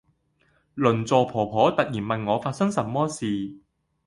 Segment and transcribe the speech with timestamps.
[0.75, 3.55] 鄰座婆婆突然問我發生什麼事